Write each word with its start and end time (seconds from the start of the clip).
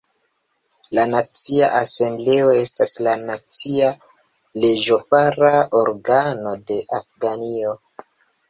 La 0.99 1.03
Nacia 1.09 1.67
Asembleo 1.81 2.47
estas 2.61 2.93
la 3.09 3.13
nacia 3.27 3.91
leĝofara 4.65 5.55
organo 5.85 6.59
de 6.73 6.83
Afganio. 7.03 7.79